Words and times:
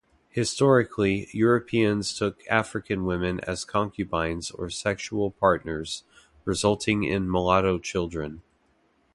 Historically, 0.29 1.29
Europeans 1.31 2.17
took 2.17 2.41
African 2.49 3.05
women 3.05 3.39
as 3.41 3.63
concubines 3.63 4.49
or 4.49 4.67
sexual 4.67 5.29
partners, 5.29 6.05
resulting 6.43 7.03
in 7.03 7.29
mulatto 7.29 7.77
children. 7.77 8.41